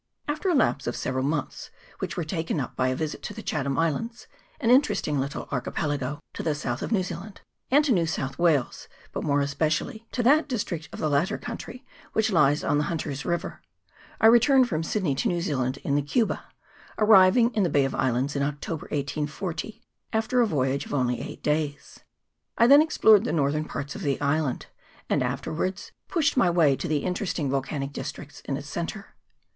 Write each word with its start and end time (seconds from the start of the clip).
AFTER 0.27 0.49
a 0.49 0.55
lapse 0.55 0.87
of 0.87 0.95
several 0.95 1.23
months, 1.23 1.69
which 1.99 2.17
were 2.17 2.23
taken 2.23 2.59
up 2.59 2.75
by 2.75 2.87
a 2.87 2.95
visit 2.95 3.21
to 3.21 3.35
the 3.35 3.43
Chatham 3.43 3.77
Islands, 3.77 4.25
an 4.59 4.71
interesting 4.71 5.19
little 5.19 5.47
archipelago 5.51 6.19
to 6.33 6.41
the 6.41 6.55
south 6.55 6.81
of 6.81 6.91
New 6.91 7.03
Zealand, 7.03 7.41
and 7.69 7.85
to 7.85 7.91
New 7.91 8.07
South 8.07 8.39
Wales, 8.39 8.87
but 9.11 9.23
more 9.23 9.41
especially 9.41 10.07
to 10.11 10.23
that 10.23 10.47
dis 10.47 10.63
trict 10.63 10.91
of 10.91 10.97
the 10.97 11.07
latter 11.07 11.37
country 11.37 11.85
which 12.13 12.31
lies 12.31 12.63
on 12.63 12.79
the 12.79 12.85
Hunter's 12.85 13.25
River, 13.25 13.61
I 14.19 14.25
returned 14.25 14.67
from 14.67 14.81
Sidney 14.81 15.13
to 15.13 15.27
New 15.27 15.39
Zealand 15.39 15.77
in 15.83 15.93
the 15.93 16.01
Cuba, 16.01 16.45
arriving 16.97 17.53
in 17.53 17.61
the 17.61 17.69
Bay 17.69 17.85
of 17.85 17.93
Islands 17.93 18.35
in 18.35 18.41
October, 18.41 18.85
1840, 18.87 19.83
after 20.11 20.41
a 20.41 20.47
voyage 20.47 20.87
of 20.87 20.95
only 20.95 21.21
eight 21.21 21.43
days. 21.43 21.99
I 22.57 22.65
then 22.65 22.81
ex 22.81 22.97
plored 22.97 23.23
the 23.23 23.31
northern 23.31 23.65
parts 23.65 23.93
of 23.93 24.01
the 24.01 24.19
island, 24.19 24.65
and 25.11 25.21
after 25.21 25.53
wards 25.53 25.91
pushed 26.07 26.35
my 26.37 26.49
way 26.49 26.75
to 26.75 26.87
the 26.87 27.03
interesting 27.03 27.51
volcanic 27.51 27.93
districts 27.93 28.41
in 28.45 28.57
its 28.57 28.67
centre. 28.67 29.13